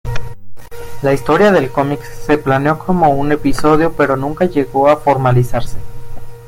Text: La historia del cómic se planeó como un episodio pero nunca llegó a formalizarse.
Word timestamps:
La 1.03 1.13
historia 1.13 1.51
del 1.51 1.69
cómic 1.69 2.01
se 2.01 2.39
planeó 2.39 2.79
como 2.79 3.09
un 3.09 3.31
episodio 3.33 3.93
pero 3.93 4.17
nunca 4.17 4.45
llegó 4.45 4.89
a 4.89 4.97
formalizarse. 4.97 5.77